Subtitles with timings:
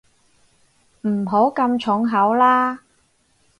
[1.03, 2.79] 唔好咁重口啦